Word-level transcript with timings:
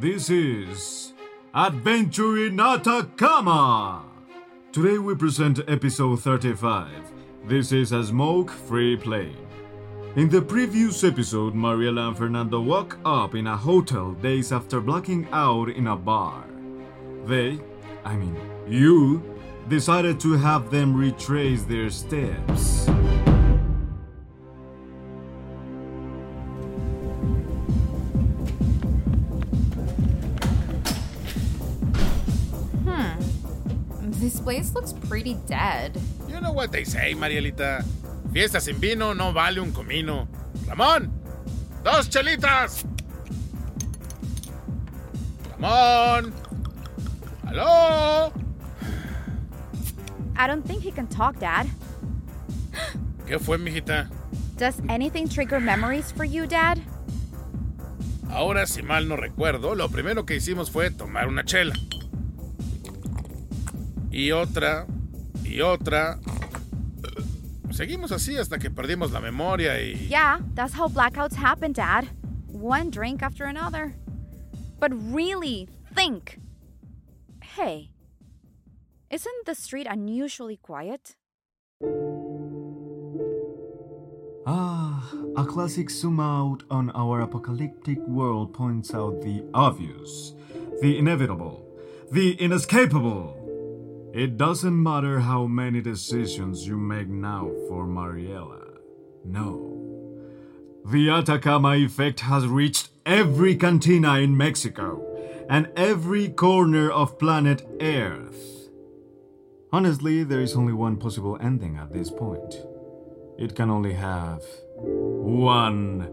This 0.00 0.28
is 0.28 1.12
Adventure 1.54 2.46
in 2.46 2.58
Atacama. 2.58 4.02
Today 4.72 4.98
we 4.98 5.14
present 5.14 5.60
episode 5.68 6.20
35. 6.20 6.90
This 7.46 7.70
is 7.70 7.92
a 7.92 8.02
smoke 8.02 8.50
free 8.50 8.96
plane. 8.96 9.46
In 10.16 10.28
the 10.28 10.42
previous 10.42 11.04
episode, 11.04 11.54
Mariela 11.54 12.08
and 12.08 12.18
Fernando 12.18 12.60
woke 12.60 12.98
up 13.04 13.36
in 13.36 13.46
a 13.46 13.56
hotel 13.56 14.12
days 14.14 14.50
after 14.50 14.80
blacking 14.80 15.28
out 15.30 15.68
in 15.68 15.86
a 15.86 15.96
bar. 15.96 16.44
They, 17.24 17.60
I 18.04 18.16
mean, 18.16 18.36
you, 18.66 19.22
decided 19.68 20.18
to 20.20 20.32
have 20.32 20.70
them 20.70 20.96
retrace 20.96 21.62
their 21.62 21.88
steps. 21.88 22.88
This 34.24 34.40
place 34.40 34.72
looks 34.72 34.94
pretty 34.94 35.34
dead. 35.46 36.00
You 36.26 36.40
know 36.40 36.50
what 36.50 36.72
they 36.72 36.82
say, 36.82 37.12
Marielita. 37.12 37.84
Fiesta 38.32 38.58
sin 38.58 38.80
vino 38.80 39.12
no 39.12 39.32
vale 39.32 39.60
un 39.60 39.70
comino. 39.70 40.26
Ramón, 40.66 41.10
dos 41.82 42.08
chelitas. 42.08 42.86
Ramón. 45.50 46.32
Hello. 47.46 48.32
I 50.36 50.46
don't 50.46 50.66
think 50.66 50.82
he 50.82 50.90
can 50.90 51.06
talk, 51.06 51.38
Dad. 51.38 51.66
¿Qué 53.26 53.38
fue, 53.38 53.58
mijita? 53.58 54.08
Does 54.56 54.80
anything 54.88 55.28
trigger 55.28 55.60
memories 55.60 56.10
for 56.10 56.24
you, 56.24 56.46
Dad? 56.46 56.80
Ahora, 58.30 58.66
si 58.66 58.80
mal 58.80 59.06
no 59.06 59.16
recuerdo, 59.16 59.74
lo 59.74 59.90
primero 59.90 60.24
que 60.24 60.36
hicimos 60.36 60.70
fue 60.70 60.90
tomar 60.90 61.28
una 61.28 61.44
chela. 61.44 61.74
Y 64.14 64.30
otra, 64.30 64.86
y 65.42 65.60
otra. 65.60 66.20
Seguimos 67.72 68.12
así 68.12 68.36
hasta 68.36 68.60
que 68.60 68.70
perdimos 68.70 69.10
la 69.10 69.20
memoria 69.20 69.80
y... 69.80 70.06
Yeah, 70.08 70.38
that's 70.54 70.72
how 70.72 70.86
blackouts 70.86 71.34
happen, 71.34 71.72
Dad. 71.72 72.06
One 72.46 72.90
drink 72.90 73.24
after 73.24 73.44
another. 73.44 73.96
But 74.78 74.92
really, 75.12 75.68
think. 75.92 76.38
Hey, 77.42 77.90
isn't 79.10 79.46
the 79.46 79.56
street 79.56 79.88
unusually 79.90 80.58
quiet? 80.58 81.16
Ah, 84.46 85.10
a 85.36 85.44
classic 85.44 85.90
zoom 85.90 86.20
out 86.20 86.62
on 86.70 86.92
our 86.94 87.20
apocalyptic 87.20 87.98
world 88.06 88.54
points 88.54 88.94
out 88.94 89.22
the 89.22 89.42
obvious, 89.52 90.34
the 90.80 90.96
inevitable, 90.98 91.66
the 92.12 92.34
inescapable. 92.34 93.43
It 94.14 94.36
doesn't 94.36 94.80
matter 94.80 95.18
how 95.18 95.48
many 95.48 95.80
decisions 95.80 96.68
you 96.68 96.76
make 96.76 97.08
now 97.08 97.50
for 97.66 97.84
Mariela. 97.84 98.78
No. 99.24 100.20
The 100.86 101.10
Atacama 101.10 101.74
effect 101.74 102.20
has 102.20 102.46
reached 102.46 102.90
every 103.04 103.56
cantina 103.56 104.20
in 104.20 104.36
Mexico 104.36 105.04
and 105.50 105.68
every 105.74 106.28
corner 106.28 106.92
of 106.92 107.18
planet 107.18 107.66
Earth. 107.80 108.68
Honestly, 109.72 110.22
there 110.22 110.42
is 110.42 110.54
only 110.54 110.72
one 110.72 110.96
possible 110.96 111.36
ending 111.40 111.76
at 111.76 111.92
this 111.92 112.08
point. 112.08 112.54
It 113.36 113.56
can 113.56 113.68
only 113.68 113.94
have 113.94 114.44
one 114.76 116.08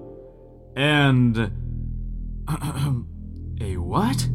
end. 0.75 1.37
A 3.61 3.77
what? 3.77 4.27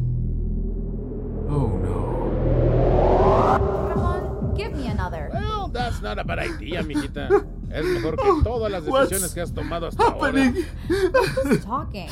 Another. 4.97 5.29
Well, 5.33 5.67
that's 5.67 6.01
not 6.01 6.17
a 6.19 6.23
bad 6.23 6.39
idea, 6.39 6.81
mijita. 6.83 7.29
Es 7.71 7.85
mejor 7.85 8.15
que 8.15 8.43
todas 8.43 8.71
las 8.71 8.83
decisiones 8.85 9.33
que 9.33 9.41
has 9.41 9.51
tomado 9.51 9.87
hasta 9.87 10.03
ahora. 10.03 10.53
Who's 11.43 11.63
talking? 11.63 12.09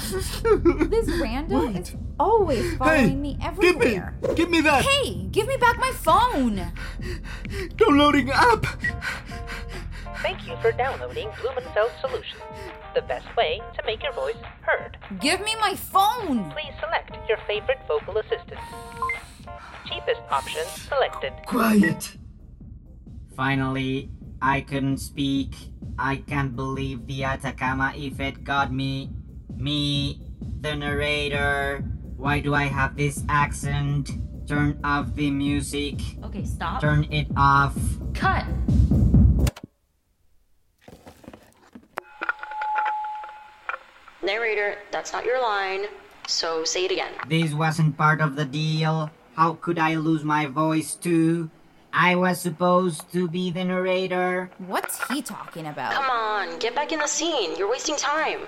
This 0.89 1.09
random 1.19 1.75
is 1.77 1.95
always 2.19 2.75
following 2.77 3.21
me 3.21 3.37
Give 3.61 3.77
me! 3.79 3.91
everywhere. 3.97 4.13
Give 4.35 4.49
me 4.49 4.61
that! 4.61 4.83
Hey, 4.83 5.27
give 5.31 5.47
me 5.47 5.57
back 5.57 5.79
my 5.79 5.91
phone. 5.91 6.61
Downloading 7.77 8.29
app! 8.31 8.65
Thank 10.21 10.47
you 10.47 10.55
for 10.61 10.71
downloading 10.71 11.29
Blumenfeld 11.41 11.91
Solutions, 12.01 12.41
the 12.95 13.01
best 13.03 13.27
way 13.37 13.61
to 13.77 13.85
make 13.85 14.01
your 14.03 14.13
voice 14.13 14.35
heard. 14.61 14.97
Give 15.19 15.39
me 15.41 15.55
my 15.59 15.75
phone. 15.75 16.51
Please 16.51 16.73
select 16.79 17.15
your 17.29 17.37
favorite 17.47 17.79
vocal 17.87 18.17
assistant. 18.17 18.59
Cheapest 19.85 20.21
option 20.31 20.65
selected. 20.89 21.33
Quiet! 21.45 22.17
Finally, 23.35 24.09
I 24.41 24.61
couldn't 24.61 24.97
speak. 24.97 25.55
I 25.99 26.23
can't 26.23 26.55
believe 26.55 27.05
the 27.05 27.25
Atacama 27.25 27.91
effect 27.93 28.45
got 28.45 28.71
me. 28.71 29.11
Me, 29.57 30.21
the 30.61 30.75
narrator. 30.75 31.83
Why 32.15 32.39
do 32.39 32.55
I 32.55 32.63
have 32.63 32.95
this 32.95 33.23
accent? 33.27 34.09
Turn 34.47 34.79
off 34.85 35.13
the 35.15 35.31
music. 35.31 35.99
Okay, 36.23 36.45
stop. 36.45 36.79
Turn 36.79 37.11
it 37.11 37.27
off. 37.35 37.75
Cut. 38.13 38.45
Narrator, 44.23 44.77
that's 44.91 45.11
not 45.11 45.25
your 45.25 45.41
line, 45.41 45.85
so 46.25 46.63
say 46.63 46.85
it 46.85 46.91
again. 46.91 47.11
This 47.27 47.53
wasn't 47.53 47.97
part 47.97 48.21
of 48.21 48.35
the 48.37 48.45
deal. 48.45 49.11
How 49.35 49.53
could 49.53 49.77
I 49.77 49.95
lose 49.95 50.23
my 50.23 50.45
voice 50.45 50.95
too? 50.95 51.51
I 51.97 52.15
was 52.15 52.41
supposed 52.41 53.09
to 53.13 53.29
be 53.29 53.51
the 53.51 53.63
narrator. 53.63 54.51
What's 54.57 55.07
he 55.07 55.21
talking 55.21 55.65
about? 55.65 55.93
Come 55.93 56.09
on, 56.09 56.59
get 56.59 56.75
back 56.75 56.91
in 56.91 56.99
the 56.99 57.07
scene. 57.07 57.55
You're 57.55 57.69
wasting 57.69 57.95
time. 57.95 58.41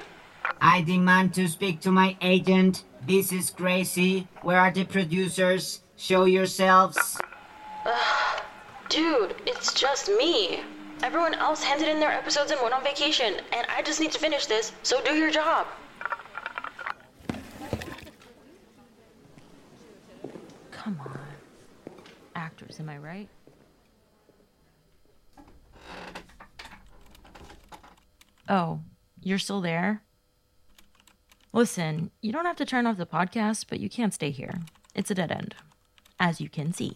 I 0.59 0.81
demand 0.81 1.33
to 1.35 1.47
speak 1.47 1.79
to 1.81 1.91
my 1.91 2.17
agent. 2.21 2.83
This 3.07 3.31
is 3.31 3.49
crazy. 3.49 4.27
Where 4.41 4.59
are 4.59 4.69
the 4.69 4.83
producers? 4.83 5.81
Show 5.95 6.25
yourselves. 6.25 7.17
Dude, 8.89 9.35
it's 9.45 9.73
just 9.73 10.09
me. 10.09 10.59
Everyone 11.01 11.33
else 11.33 11.63
handed 11.63 11.87
in 11.87 12.01
their 12.01 12.11
episodes 12.11 12.51
and 12.51 12.59
went 12.61 12.73
on 12.73 12.83
vacation, 12.83 13.35
and 13.53 13.65
I 13.73 13.81
just 13.81 14.01
need 14.01 14.11
to 14.11 14.19
finish 14.19 14.45
this, 14.45 14.73
so 14.83 15.01
do 15.05 15.13
your 15.13 15.31
job. 15.31 15.67
Come 20.71 20.99
on. 20.99 21.26
Actors, 22.47 22.79
am 22.79 22.87
I 22.87 22.97
right? 22.97 23.29
Oh, 28.47 28.79
you're 29.21 29.37
still 29.37 29.59
there? 29.59 30.01
Listen, 31.51 32.09
you 32.21 32.31
don't 32.31 32.45
have 32.45 32.55
to 32.55 32.65
turn 32.65 32.87
off 32.87 32.95
the 32.95 33.05
podcast, 33.05 33.65
but 33.67 33.81
you 33.81 33.89
can't 33.89 34.13
stay 34.13 34.29
here. 34.31 34.61
It's 34.95 35.11
a 35.11 35.15
dead 35.15 35.29
end, 35.29 35.55
as 36.21 36.39
you 36.39 36.47
can 36.47 36.71
see. 36.71 36.93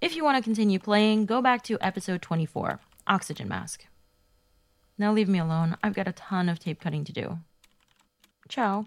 If 0.00 0.14
you 0.14 0.22
want 0.22 0.36
to 0.36 0.44
continue 0.44 0.78
playing, 0.78 1.26
go 1.26 1.42
back 1.42 1.64
to 1.64 1.76
episode 1.80 2.22
24 2.22 2.78
Oxygen 3.08 3.48
Mask. 3.48 3.84
Now 4.96 5.12
leave 5.12 5.28
me 5.28 5.40
alone. 5.40 5.76
I've 5.82 5.94
got 5.94 6.06
a 6.06 6.12
ton 6.12 6.48
of 6.48 6.60
tape 6.60 6.80
cutting 6.80 7.02
to 7.02 7.12
do. 7.12 7.38
Ciao. 8.48 8.86